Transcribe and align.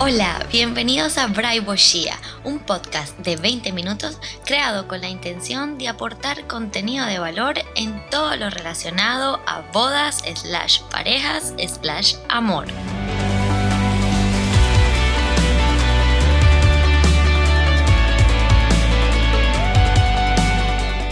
Hola, 0.00 0.46
bienvenidos 0.52 1.18
a 1.18 1.26
Braibo 1.26 1.74
Shia, 1.74 2.16
un 2.44 2.60
podcast 2.60 3.18
de 3.18 3.34
20 3.34 3.72
minutos 3.72 4.20
creado 4.44 4.86
con 4.86 5.00
la 5.00 5.08
intención 5.08 5.76
de 5.76 5.88
aportar 5.88 6.46
contenido 6.46 7.04
de 7.04 7.18
valor 7.18 7.56
en 7.74 8.00
todo 8.08 8.36
lo 8.36 8.48
relacionado 8.48 9.40
a 9.44 9.62
bodas, 9.72 10.22
slash 10.36 10.82
parejas, 10.82 11.52
slash 11.80 12.14
amor. 12.28 12.68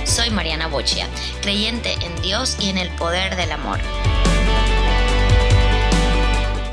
Soy 0.05 0.31
Mariana 0.31 0.69
Bochia, 0.69 1.09
creyente 1.43 1.93
en 2.03 2.23
Dios 2.23 2.57
y 2.61 2.71
en 2.71 2.79
el 2.79 2.91
poder 2.91 3.35
del 3.35 3.51
amor. 3.51 3.81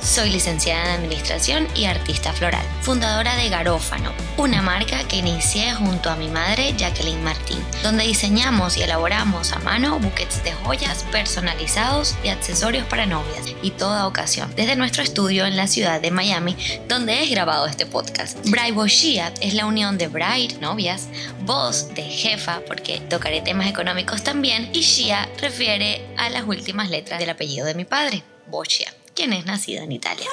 Soy 0.04 0.31
licenciada 0.31 0.83
en 0.83 0.99
Administración 0.99 1.65
y 1.75 1.86
artista 1.86 2.33
floral, 2.33 2.65
fundadora 2.82 3.37
de 3.37 3.47
Garófano, 3.47 4.11
una 4.36 4.61
marca 4.61 5.07
que 5.07 5.15
inicié 5.15 5.73
junto 5.73 6.09
a 6.09 6.18
mi 6.18 6.28
madre 6.28 6.73
Jacqueline 6.78 7.23
Martín, 7.23 7.64
donde 7.83 8.04
diseñamos 8.04 8.75
y 8.75 8.83
elaboramos 8.83 9.54
a 9.54 9.59
mano 9.59 10.00
buquets 10.00 10.43
de 10.43 10.51
joyas 10.51 11.05
personalizados 11.09 12.18
y 12.21 12.28
accesorios 12.28 12.86
para 12.87 13.05
novias 13.05 13.45
y 13.61 13.71
toda 13.71 14.05
ocasión, 14.05 14.54
desde 14.57 14.75
nuestro 14.75 15.04
estudio 15.04 15.45
en 15.45 15.55
la 15.55 15.68
ciudad 15.68 16.01
de 16.01 16.11
Miami, 16.11 16.57
donde 16.89 17.23
he 17.23 17.29
grabado 17.29 17.65
este 17.65 17.86
podcast. 17.86 18.37
Bride 18.50 18.87
Shia 18.89 19.33
es 19.39 19.54
la 19.54 19.65
unión 19.65 19.97
de 19.97 20.09
bride, 20.09 20.59
novias, 20.59 21.07
voz 21.45 21.95
de 21.95 22.04
jefa, 22.04 22.59
porque 22.67 23.00
tocaré 23.00 23.39
temas 23.39 23.67
económicos 23.67 24.21
también, 24.21 24.70
y 24.73 24.81
Shia 24.81 25.29
refiere 25.39 26.06
a 26.17 26.29
las 26.29 26.43
últimas 26.43 26.89
letras 26.89 27.21
del 27.21 27.29
apellido 27.29 27.65
de 27.65 27.73
mi 27.73 27.86
padre, 27.86 28.21
Bochia 28.47 28.93
quien 29.13 29.33
es 29.33 29.45
nacida 29.45 29.83
en 29.83 29.91
Italia. 29.91 30.25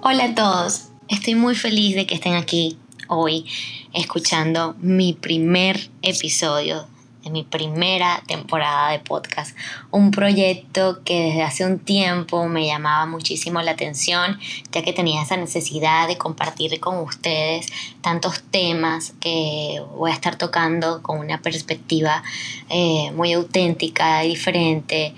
Hola 0.00 0.24
a 0.24 0.34
todos, 0.34 0.88
estoy 1.08 1.34
muy 1.34 1.54
feliz 1.54 1.94
de 1.94 2.06
que 2.06 2.14
estén 2.14 2.34
aquí 2.34 2.78
hoy 3.08 3.44
escuchando 3.92 4.74
mi 4.80 5.12
primer 5.12 5.90
episodio 6.02 6.86
mi 7.30 7.42
primera 7.42 8.22
temporada 8.26 8.90
de 8.90 9.00
podcast. 9.00 9.56
Un 9.90 10.10
proyecto 10.10 11.02
que 11.04 11.20
desde 11.24 11.42
hace 11.42 11.64
un 11.64 11.78
tiempo 11.78 12.46
me 12.48 12.66
llamaba 12.66 13.06
muchísimo 13.06 13.60
la 13.62 13.72
atención, 13.72 14.38
ya 14.72 14.82
que 14.82 14.92
tenía 14.92 15.22
esa 15.22 15.36
necesidad 15.36 16.08
de 16.08 16.16
compartir 16.16 16.80
con 16.80 16.98
ustedes 16.98 17.66
tantos 18.00 18.42
temas 18.50 19.14
que 19.20 19.82
voy 19.96 20.10
a 20.10 20.14
estar 20.14 20.36
tocando 20.36 21.02
con 21.02 21.18
una 21.18 21.40
perspectiva 21.42 22.22
eh, 22.68 23.10
muy 23.12 23.32
auténtica, 23.32 24.20
diferente, 24.20 25.14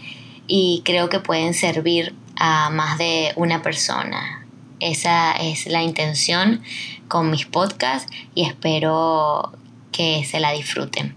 y 0.46 0.82
creo 0.84 1.08
que 1.08 1.20
pueden 1.20 1.54
servir 1.54 2.14
a 2.36 2.70
más 2.70 2.98
de 2.98 3.32
una 3.36 3.62
persona. 3.62 4.46
Esa 4.80 5.32
es 5.32 5.66
la 5.66 5.82
intención 5.82 6.62
con 7.06 7.30
mis 7.30 7.44
podcasts 7.44 8.10
y 8.34 8.46
espero 8.46 9.52
que 9.92 10.24
se 10.24 10.40
la 10.40 10.52
disfruten. 10.52 11.14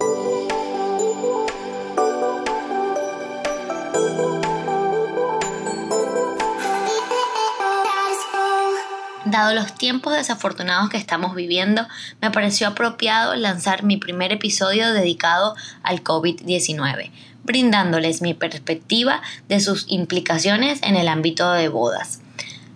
Dado 9.33 9.55
los 9.55 9.73
tiempos 9.73 10.13
desafortunados 10.13 10.91
que 10.91 10.97
estamos 10.97 11.33
viviendo, 11.33 11.87
me 12.21 12.29
pareció 12.29 12.67
apropiado 12.67 13.33
lanzar 13.33 13.81
mi 13.81 13.97
primer 13.97 14.31
episodio 14.31 14.93
dedicado 14.93 15.55
al 15.81 16.03
COVID-19, 16.03 17.09
brindándoles 17.43 18.21
mi 18.21 18.35
perspectiva 18.35 19.23
de 19.49 19.59
sus 19.59 19.85
implicaciones 19.87 20.83
en 20.83 20.97
el 20.97 21.07
ámbito 21.07 21.51
de 21.51 21.67
bodas. 21.67 22.21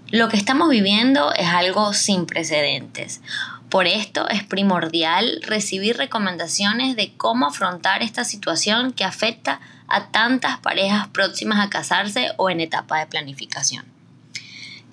Lo 0.09 0.30
que 0.30 0.37
estamos 0.37 0.70
viviendo 0.70 1.31
es 1.31 1.48
algo 1.48 1.93
sin 1.93 2.26
precedentes. 2.26 3.21
Por 3.70 3.86
esto 3.86 4.27
es 4.27 4.43
primordial 4.43 5.43
recibir 5.43 5.95
recomendaciones 5.98 6.95
de 6.95 7.14
cómo 7.17 7.45
afrontar 7.45 8.02
esta 8.02 8.23
situación 8.23 8.93
que 8.93 9.04
afecta 9.04 9.60
a 9.87 10.08
tantas 10.08 10.58
parejas 10.58 11.08
próximas 11.10 11.64
a 11.64 11.70
casarse 11.70 12.31
o 12.37 12.49
en 12.49 12.61
etapa 12.61 12.98
de 12.98 13.05
planificación. 13.05 13.96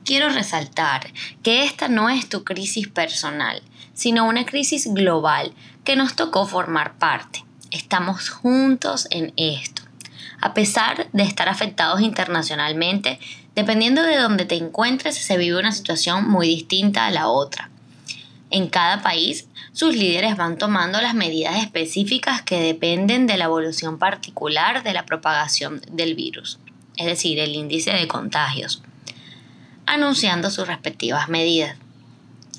Quiero 0.05 0.29
resaltar 0.29 1.15
que 1.43 1.65
esta 1.65 1.89
no 1.89 2.11
es 2.11 2.29
tu 2.29 2.45
crisis 2.45 2.89
personal, 2.89 3.63
sino 3.95 4.29
una 4.29 4.45
crisis 4.45 4.93
global 4.93 5.55
que 5.83 5.97
nos 5.97 6.15
tocó 6.15 6.47
formar 6.47 6.99
parte. 6.99 7.43
Estamos 7.71 8.29
juntos 8.29 9.09
en 9.11 9.33
esto. 9.39 9.81
A 10.43 10.53
pesar 10.53 11.09
de 11.15 11.23
estar 11.23 11.49
afectados 11.49 12.03
internacionalmente, 12.03 13.19
dependiendo 13.55 14.03
de 14.03 14.19
donde 14.19 14.45
te 14.45 14.57
encuentres, 14.57 15.17
se 15.17 15.39
vive 15.39 15.59
una 15.59 15.73
situación 15.73 16.29
muy 16.29 16.49
distinta 16.49 17.07
a 17.07 17.11
la 17.11 17.29
otra. 17.29 17.71
En 18.51 18.69
cada 18.69 19.03
país, 19.03 19.49
sus 19.73 19.97
líderes 19.97 20.37
van 20.37 20.59
tomando 20.59 21.01
las 21.01 21.15
medidas 21.15 21.57
específicas 21.63 22.43
que 22.43 22.61
dependen 22.61 23.27
de 23.27 23.39
la 23.39 23.47
evolución 23.47 23.99
particular 23.99 24.83
de 24.83 24.93
la 24.93 25.07
propagación 25.07 25.81
del 25.91 26.15
virus, 26.15 26.59
es 26.99 27.07
decir, 27.07 27.39
el 27.39 27.55
índice 27.55 27.93
de 27.93 28.07
contagios 28.07 28.83
anunciando 29.87 30.51
sus 30.51 30.67
respectivas 30.67 31.29
medidas. 31.29 31.77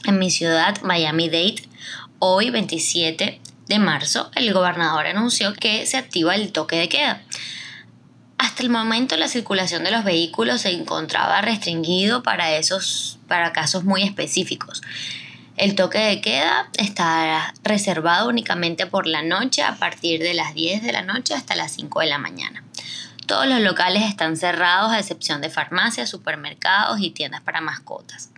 En 0.06 0.20
mi 0.20 0.30
ciudad, 0.30 0.82
Miami-Dade, 0.82 1.68
hoy 2.20 2.50
27 2.50 3.42
de 3.68 3.80
marzo, 3.80 4.30
el 4.36 4.54
gobernador 4.54 5.08
anunció 5.08 5.54
que 5.54 5.86
se 5.86 5.98
activa 5.98 6.36
el 6.36 6.52
toque 6.52 6.76
de 6.76 6.90
queda. 6.90 7.24
Hasta 8.38 8.64
el 8.64 8.70
momento 8.70 9.16
la 9.18 9.28
circulación 9.28 9.84
de 9.84 9.92
los 9.92 10.04
vehículos 10.04 10.62
se 10.62 10.72
encontraba 10.72 11.42
restringido 11.42 12.22
para 12.22 12.56
esos 12.56 13.18
para 13.28 13.54
casos 13.54 13.84
muy 13.84 14.04
específicos. 14.04 14.82
El 15.58 15.76
toque 15.76 16.00
de 16.00 16.20
queda 16.20 16.70
estará 16.78 17.54
reservado 17.64 18.28
únicamente 18.28 18.88
por 18.88 19.08
la 19.08 19.24
noche 19.24 19.64
a 19.64 19.76
partir 19.78 20.22
de 20.22 20.34
las 20.34 20.54
10 20.54 20.84
de 20.84 20.92
la 20.92 21.02
noche 21.02 21.34
hasta 21.34 21.56
las 21.56 21.72
5 21.72 22.02
de 22.02 22.08
la 22.08 22.18
mañana. 22.18 22.65
Todos 23.26 23.48
los 23.48 23.62
locales 23.62 24.04
están 24.04 24.38
cerrados 24.38 24.92
a 24.92 25.00
excepción 25.00 25.42
de 25.42 25.50
farmacias, 25.50 26.10
supermercados 26.10 27.00
y 27.00 27.12
tiendas 27.12 27.42
para 27.42 27.62
mascotas. 27.62 28.30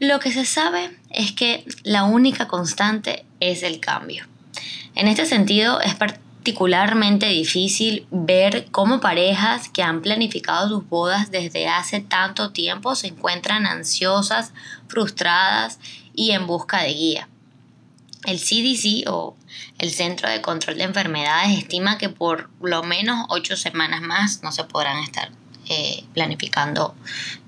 Lo 0.00 0.18
que 0.18 0.32
se 0.32 0.44
sabe 0.44 0.96
es 1.10 1.32
que 1.32 1.64
la 1.82 2.04
única 2.04 2.48
constante 2.48 3.24
es 3.40 3.62
el 3.62 3.80
cambio. 3.80 4.26
En 4.94 5.08
este 5.08 5.26
sentido 5.26 5.80
es 5.80 5.94
particularmente 5.94 7.26
difícil 7.26 8.06
ver 8.10 8.66
cómo 8.70 9.00
parejas 9.00 9.68
que 9.68 9.82
han 9.82 10.02
planificado 10.02 10.68
sus 10.68 10.88
bodas 10.88 11.30
desde 11.30 11.68
hace 11.68 12.00
tanto 12.00 12.50
tiempo 12.50 12.94
se 12.94 13.08
encuentran 13.08 13.66
ansiosas, 13.66 14.52
frustradas 14.88 15.78
y 16.14 16.32
en 16.32 16.46
busca 16.46 16.82
de 16.82 16.92
guía. 16.92 17.28
El 18.24 18.38
CDC 18.38 19.08
o 19.10 19.36
el 19.78 19.90
Centro 19.90 20.28
de 20.30 20.40
Control 20.40 20.78
de 20.78 20.84
Enfermedades 20.84 21.58
estima 21.58 21.98
que 21.98 22.08
por 22.08 22.48
lo 22.60 22.82
menos 22.82 23.26
ocho 23.28 23.56
semanas 23.56 24.00
más 24.00 24.42
no 24.42 24.50
se 24.50 24.64
podrán 24.64 25.02
estar 25.02 25.30
eh, 25.68 26.04
planificando 26.14 26.94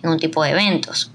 ningún 0.03 0.19
tipo 0.19 0.45
de 0.45 0.51
eventos. 0.51 1.11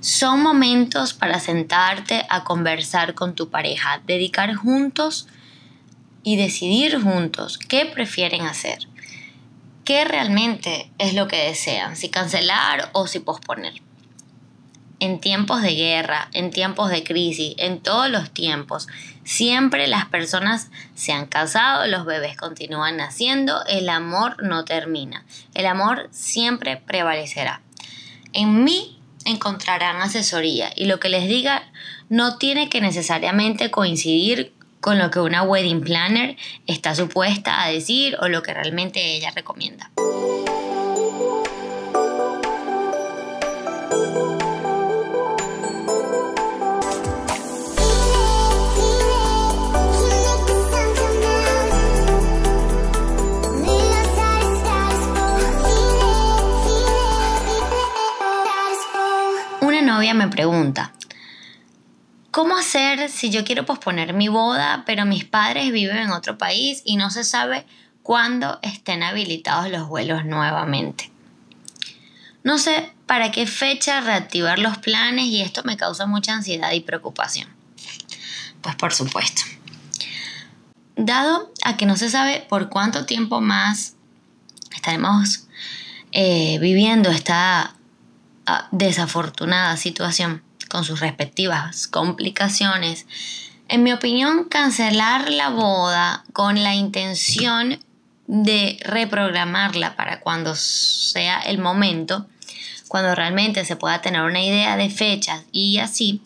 Son 0.00 0.40
momentos 0.40 1.14
para 1.14 1.40
sentarte 1.40 2.24
a 2.30 2.44
conversar 2.44 3.14
con 3.14 3.34
tu 3.34 3.50
pareja, 3.50 4.00
dedicar 4.06 4.54
juntos 4.54 5.26
y 6.22 6.36
decidir 6.36 7.00
juntos 7.00 7.58
qué 7.58 7.86
prefieren 7.86 8.42
hacer, 8.42 8.86
qué 9.84 10.04
realmente 10.04 10.92
es 10.98 11.14
lo 11.14 11.26
que 11.26 11.44
desean, 11.44 11.96
si 11.96 12.08
cancelar 12.08 12.90
o 12.92 13.08
si 13.08 13.18
posponer 13.18 13.82
en 15.00 15.20
tiempos 15.20 15.62
de 15.62 15.74
guerra, 15.74 16.28
en 16.32 16.50
tiempos 16.50 16.90
de 16.90 17.04
crisis, 17.04 17.54
en 17.58 17.80
todos 17.80 18.10
los 18.10 18.30
tiempos. 18.30 18.88
Siempre 19.24 19.86
las 19.86 20.06
personas 20.06 20.70
se 20.94 21.12
han 21.12 21.26
casado, 21.26 21.86
los 21.86 22.04
bebés 22.04 22.36
continúan 22.36 22.96
naciendo, 22.96 23.64
el 23.66 23.88
amor 23.88 24.42
no 24.42 24.64
termina. 24.64 25.24
El 25.54 25.66
amor 25.66 26.08
siempre 26.10 26.76
prevalecerá. 26.76 27.60
En 28.32 28.64
mí 28.64 28.98
encontrarán 29.24 30.00
asesoría 30.00 30.70
y 30.74 30.86
lo 30.86 31.00
que 31.00 31.08
les 31.08 31.28
diga 31.28 31.70
no 32.08 32.38
tiene 32.38 32.68
que 32.68 32.80
necesariamente 32.80 33.70
coincidir 33.70 34.54
con 34.80 34.98
lo 34.98 35.10
que 35.10 35.20
una 35.20 35.42
wedding 35.42 35.82
planner 35.82 36.36
está 36.66 36.94
supuesta 36.94 37.62
a 37.62 37.68
decir 37.68 38.16
o 38.20 38.28
lo 38.28 38.42
que 38.42 38.54
realmente 38.54 39.16
ella 39.16 39.30
recomienda. 39.34 39.90
Me 60.14 60.28
pregunta, 60.28 60.92
¿cómo 62.30 62.56
hacer 62.56 63.08
si 63.10 63.30
yo 63.30 63.44
quiero 63.44 63.64
posponer 63.66 64.12
mi 64.14 64.28
boda, 64.28 64.84
pero 64.86 65.04
mis 65.06 65.24
padres 65.24 65.72
viven 65.72 65.98
en 65.98 66.10
otro 66.10 66.38
país 66.38 66.82
y 66.84 66.96
no 66.96 67.10
se 67.10 67.24
sabe 67.24 67.66
cuando 68.08 68.58
estén 68.62 69.02
habilitados 69.02 69.70
los 69.70 69.86
vuelos 69.86 70.24
nuevamente. 70.24 71.10
No 72.42 72.56
sé 72.56 72.90
para 73.04 73.30
qué 73.30 73.46
fecha 73.46 74.00
reactivar 74.00 74.58
los 74.58 74.78
planes 74.78 75.26
y 75.26 75.42
esto 75.42 75.62
me 75.64 75.76
causa 75.76 76.06
mucha 76.06 76.32
ansiedad 76.32 76.72
y 76.72 76.80
preocupación. 76.80 77.50
Pues 78.62 78.76
por 78.76 78.94
supuesto. 78.94 79.42
Dado 80.96 81.52
a 81.66 81.76
que 81.76 81.84
no 81.84 81.98
se 81.98 82.08
sabe 82.08 82.46
por 82.48 82.70
cuánto 82.70 83.04
tiempo 83.04 83.42
más 83.42 83.96
estaremos 84.74 85.46
eh, 86.12 86.58
viviendo 86.60 87.10
esta 87.10 87.74
desafortunada 88.70 89.76
situación 89.76 90.42
con 90.68 90.84
sus 90.84 91.00
respectivas 91.00 91.86
complicaciones, 91.86 93.06
en 93.68 93.82
mi 93.82 93.92
opinión, 93.92 94.44
cancelar 94.44 95.30
la 95.30 95.50
boda 95.50 96.24
con 96.32 96.62
la 96.62 96.74
intención 96.74 97.78
de 98.26 98.78
reprogramarla 98.82 99.96
para 99.96 100.20
cuando 100.20 100.54
sea 100.54 101.40
el 101.40 101.58
momento, 101.58 102.26
cuando 102.88 103.14
realmente 103.14 103.64
se 103.64 103.76
pueda 103.76 104.00
tener 104.00 104.22
una 104.22 104.42
idea 104.42 104.76
de 104.76 104.88
fechas 104.88 105.44
y 105.52 105.78
así, 105.78 106.22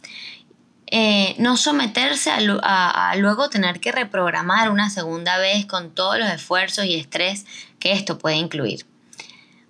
eh, 0.94 1.34
no 1.38 1.56
someterse 1.56 2.30
a, 2.30 3.14
luego 3.16 3.48
tener 3.48 3.80
que 3.80 3.92
reprogramar 3.92 4.70
una 4.70 4.90
segunda 4.90 5.38
vez 5.38 5.64
con 5.64 5.90
todos 5.90 6.18
los 6.18 6.28
esfuerzos 6.28 6.84
y 6.84 6.94
estrés 6.94 7.46
que 7.78 7.92
esto 7.92 8.18
puede 8.18 8.36
incluir. 8.36 8.84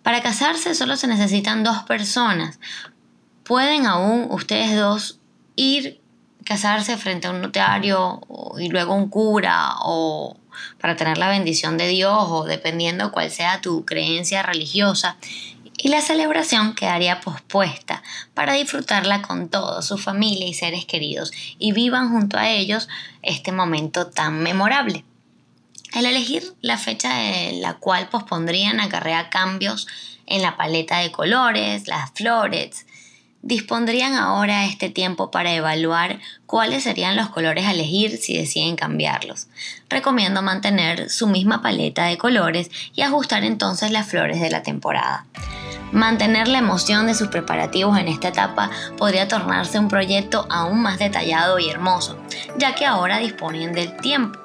Para 0.03 0.23
casarse 0.23 0.75
solo 0.75 0.97
se 0.97 1.07
necesitan 1.07 1.65
dos 1.65 1.83
personas. 1.85 2.59
Pueden 3.45 3.87
aún 3.87 4.27
ustedes 4.31 4.77
dos 4.77 5.21
ir 5.57 6.01
casarse 6.45 6.97
frente 6.97 7.29
a 7.29 7.31
un 7.31 7.41
notario 7.41 8.21
y 8.59 8.69
luego 8.69 8.95
un 8.95 9.09
cura 9.09 9.75
o 9.81 10.37
para 10.81 10.97
tener 10.97 11.19
la 11.19 11.29
bendición 11.29 11.79
de 11.79 11.89
Dios 11.89 12.27
o 12.29 12.45
dependiendo 12.45 13.13
cuál 13.13 13.31
sea 13.31 13.61
tu 13.61 13.85
creencia 13.85 14.43
religiosa 14.43 15.17
y 15.77 15.89
la 15.89 16.01
celebración 16.01 16.75
quedaría 16.75 17.21
pospuesta 17.21 18.03
para 18.35 18.53
disfrutarla 18.53 19.23
con 19.23 19.49
toda 19.49 19.83
su 19.83 19.99
familia 19.99 20.47
y 20.47 20.55
seres 20.55 20.85
queridos 20.85 21.33
y 21.59 21.73
vivan 21.73 22.11
junto 22.11 22.39
a 22.39 22.51
ellos 22.51 22.89
este 23.23 23.51
momento 23.53 24.07
tan 24.07 24.43
memorable. 24.43 25.05
El 25.95 26.07
elegir 26.07 26.55
la 26.63 26.79
fecha 26.79 27.49
en 27.49 27.61
la 27.61 27.75
cual 27.75 28.09
pospondrían 28.09 28.81
acarrea 28.81 29.29
cambios 29.29 29.87
en 30.27 30.41
la 30.41 30.57
paleta 30.57 30.99
de 30.99 31.13
colores, 31.13 31.87
las 31.87 32.13
flores, 32.13 32.87
dispondrían 33.43 34.15
ahora 34.15 34.65
este 34.65 34.89
tiempo 34.89 35.31
para 35.31 35.53
evaluar 35.53 36.21
cuáles 36.47 36.85
serían 36.85 37.17
los 37.17 37.29
colores 37.29 37.67
a 37.67 37.73
elegir 37.73 38.17
si 38.17 38.39
deciden 38.39 38.77
cambiarlos. 38.77 39.49
Recomiendo 39.91 40.41
mantener 40.41 41.11
su 41.11 41.27
misma 41.27 41.61
paleta 41.61 42.07
de 42.07 42.17
colores 42.17 42.71
y 42.95 43.03
ajustar 43.03 43.45
entonces 43.45 43.91
las 43.91 44.09
flores 44.09 44.41
de 44.41 44.51
la 44.51 44.63
temporada. 44.63 45.27
Mantener 45.91 46.49
la 46.49 46.59
emoción 46.59 47.07
de 47.07 47.15
sus 47.15 47.29
preparativos 47.29 47.99
en 47.99 48.09
esta 48.09 48.29
etapa 48.29 48.71
podría 48.97 49.29
tornarse 49.29 49.79
un 49.79 49.89
proyecto 49.89 50.47
aún 50.49 50.81
más 50.81 50.99
detallado 50.99 51.59
y 51.59 51.69
hermoso, 51.69 52.17
ya 52.57 52.75
que 52.75 52.87
ahora 52.87 53.19
disponen 53.19 53.75
del 53.75 53.95
tiempo. 53.99 54.42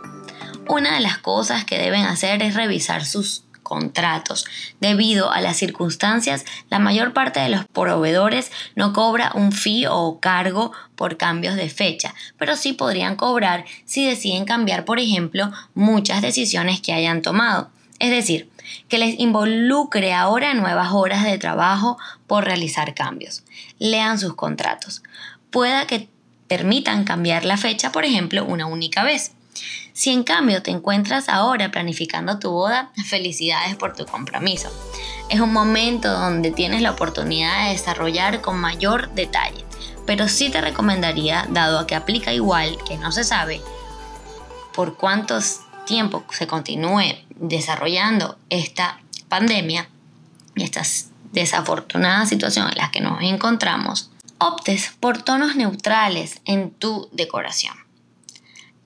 Una 0.70 0.96
de 0.96 1.02
las 1.02 1.18
cosas 1.18 1.66
que 1.66 1.78
deben 1.78 2.06
hacer 2.06 2.42
es 2.44 2.56
revisar 2.56 3.06
sus 3.06 3.44
contratos. 3.64 4.46
Debido 4.80 5.32
a 5.32 5.42
las 5.42 5.58
circunstancias, 5.58 6.46
la 6.70 6.80
mayor 6.80 7.14
parte 7.14 7.40
de 7.40 7.50
los 7.50 7.66
proveedores 7.66 8.52
no 8.76 8.94
cobra 8.94 9.32
un 9.36 9.52
fee 9.52 9.88
o 9.90 10.20
cargo 10.20 10.72
por 10.96 11.18
cambios 11.18 11.56
de 11.56 11.70
fecha, 11.70 12.14
pero 12.38 12.56
sí 12.56 12.74
podrían 12.74 13.18
cobrar 13.18 13.66
si 13.86 14.06
deciden 14.06 14.46
cambiar, 14.46 14.86
por 14.86 15.00
ejemplo, 15.00 15.52
muchas 15.74 16.22
decisiones 16.22 16.80
que 16.80 16.94
hayan 16.94 17.22
tomado. 17.22 17.70
Es 18.00 18.12
decir, 18.12 18.50
que 18.88 18.98
les 18.98 19.20
involucre 19.20 20.14
ahora 20.14 20.54
nuevas 20.54 20.92
horas 20.92 21.26
de 21.26 21.38
trabajo 21.38 21.98
por 22.26 22.46
realizar 22.46 22.94
cambios. 22.94 23.44
Lean 23.80 24.20
sus 24.20 24.36
contratos. 24.36 25.04
Pueda 25.50 25.88
que 25.88 26.10
permitan 26.48 27.04
cambiar 27.04 27.44
la 27.44 27.58
fecha, 27.58 27.92
por 27.92 28.06
ejemplo, 28.06 28.46
una 28.46 28.66
única 28.66 29.04
vez. 29.04 29.34
Si 29.94 30.12
en 30.12 30.24
cambio 30.24 30.62
te 30.62 30.72
encuentras 30.72 31.30
ahora 31.30 31.72
planificando 31.72 32.40
tu 32.40 32.52
boda, 32.52 32.92
felicidades 33.06 33.76
por 33.76 33.96
tu 33.96 34.06
compromiso. 34.06 34.70
Es 35.30 35.40
un 35.40 35.52
momento 35.52 36.12
donde 36.12 36.52
tienes 36.52 36.82
la 36.82 36.92
oportunidad 36.92 37.66
de 37.66 37.72
desarrollar 37.72 38.42
con 38.42 38.58
mayor 38.58 39.14
detalle, 39.14 39.64
pero 40.06 40.28
sí 40.28 40.50
te 40.50 40.62
recomendaría, 40.62 41.48
dado 41.50 41.80
a 41.80 41.88
que 41.88 41.96
aplica 41.96 42.34
igual, 42.34 42.78
que 42.88 42.98
no 42.98 43.12
se 43.12 43.24
sabe 43.24 43.62
por 44.74 44.96
cuántos 44.96 45.62
tiempo 45.88 46.24
se 46.32 46.46
continúe 46.46 47.16
desarrollando 47.36 48.38
esta 48.50 49.00
pandemia 49.28 49.90
y 50.56 50.64
estas 50.64 51.10
desafortunadas 51.32 52.30
situaciones 52.30 52.74
en 52.74 52.78
las 52.78 52.92
que 52.92 53.02
nos 53.02 53.22
encontramos, 53.24 54.12
optes 54.38 54.92
por 55.00 55.22
tonos 55.22 55.56
neutrales 55.56 56.42
en 56.46 56.72
tu 56.72 57.10
decoración. 57.12 57.87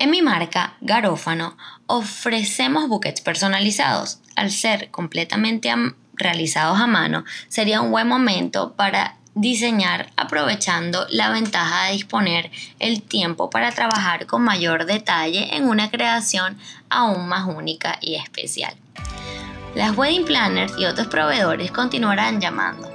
En 0.02 0.10
mi 0.10 0.24
marca, 0.24 0.74
Garófano, 0.82 1.56
ofrecemos 1.86 2.88
buquets 2.88 3.22
personalizados. 3.22 4.18
Al 4.36 4.50
ser 4.50 4.90
completamente 4.90 5.72
realizados 6.16 6.80
a 6.80 6.88
mano, 6.88 7.24
sería 7.50 7.82
un 7.82 7.92
buen 7.92 8.08
momento 8.08 8.74
para 8.74 9.18
diseñar 9.36 10.10
aprovechando 10.18 11.06
la 11.12 11.30
ventaja 11.30 11.86
de 11.86 11.92
disponer 11.92 12.50
el 12.80 13.04
tiempo 13.04 13.52
para 13.52 13.74
trabajar 13.74 14.26
con 14.26 14.42
mayor 14.42 14.88
detalle 14.88 15.56
en 15.56 15.70
una 15.70 15.92
creación 15.92 16.58
aún 16.90 17.28
más 17.28 17.48
única 17.48 18.00
y 18.02 18.16
especial. 18.16 18.74
Las 19.76 19.96
wedding 19.96 20.26
planners 20.26 20.74
y 20.80 20.86
otros 20.86 21.06
proveedores 21.10 21.70
continuarán 21.70 22.42
llamando. 22.42 22.90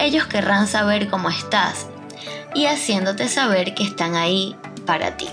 Ellos 0.00 0.26
querrán 0.26 0.66
saber 0.66 1.10
cómo 1.10 1.30
estás 1.30 1.86
y 2.56 2.66
haciéndote 2.66 3.28
saber 3.28 3.76
que 3.76 3.84
están 3.84 4.16
ahí 4.16 4.56
para 4.84 5.16
ti. 5.16 5.28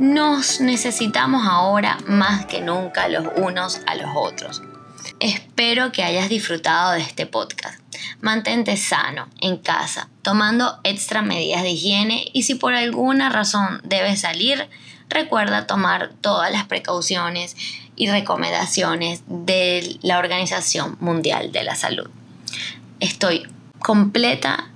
Nos 0.00 0.62
necesitamos 0.62 1.46
ahora 1.46 1.98
más 2.06 2.46
que 2.46 2.62
nunca 2.62 3.06
los 3.08 3.26
unos 3.36 3.82
a 3.86 3.94
los 3.96 4.08
otros. 4.14 4.62
Espero 5.18 5.92
que 5.92 6.02
hayas 6.02 6.30
disfrutado 6.30 6.92
de 6.92 7.02
este 7.02 7.26
podcast. 7.26 7.78
Mantente 8.22 8.78
sano 8.78 9.28
en 9.42 9.58
casa, 9.58 10.08
tomando 10.22 10.80
extra 10.84 11.20
medidas 11.20 11.60
de 11.60 11.72
higiene 11.72 12.30
y 12.32 12.44
si 12.44 12.54
por 12.54 12.72
alguna 12.72 13.28
razón 13.28 13.82
debes 13.84 14.22
salir, 14.22 14.70
recuerda 15.10 15.66
tomar 15.66 16.12
todas 16.22 16.50
las 16.50 16.64
precauciones 16.64 17.54
y 17.94 18.08
recomendaciones 18.08 19.22
de 19.26 19.98
la 20.00 20.18
Organización 20.18 20.96
Mundial 21.00 21.52
de 21.52 21.62
la 21.62 21.74
Salud. 21.74 22.08
Estoy 23.00 23.46
completa 23.80 24.69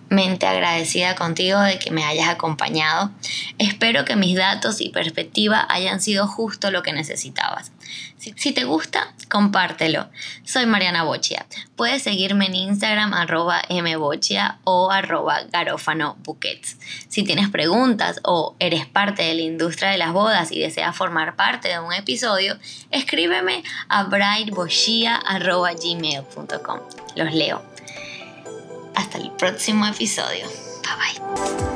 agradecida 0.46 1.14
contigo 1.14 1.61
de 1.61 1.78
que 1.78 1.90
me 1.90 2.04
hayas 2.04 2.28
acompañado. 2.28 3.11
Espero 3.58 4.04
que 4.04 4.16
mis 4.16 4.37
datos 4.37 4.80
y 4.80 4.90
perspectiva 4.90 5.66
hayan 5.68 6.00
sido 6.00 6.26
justo 6.26 6.70
lo 6.70 6.82
que 6.82 6.92
necesitabas. 6.92 7.73
Si, 8.37 8.52
te 8.52 8.64
gusta, 8.64 9.12
compártelo. 9.28 10.08
Soy 10.44 10.64
Mariana 10.64 11.02
Bochia. 11.02 11.44
Puedes 11.76 12.02
seguirme 12.02 12.46
en 12.46 12.54
Instagram 12.54 13.12
arroba 13.12 13.61
mbochia 13.68 14.61
o 14.64 14.90
arroba 14.90 15.42
garófano 15.52 16.16
Si 17.08 17.23
tienes 17.23 17.50
preguntas 17.50 18.20
o 18.23 18.56
eres 18.58 18.87
parte 18.87 19.25
de 19.25 19.34
la 19.34 19.42
industria 19.42 19.90
de 19.90 19.99
las 19.99 20.14
bodas 20.14 20.52
y 20.52 20.61
deseas 20.61 20.96
formar 20.96 21.37
parte 21.37 21.68
de 21.68 21.78
un 21.78 21.92
episodio, 21.92 22.56
escríbeme 22.90 23.62
a 23.88 24.04
brightbochia.gmail.com. 24.04 26.80
Los 27.16 27.34
leo. 27.34 27.74
Hasta 28.94 29.18
el 29.18 29.30
próximo 29.32 29.86
episodio. 29.86 30.46
Bye 30.82 31.20
bye. 31.20 31.74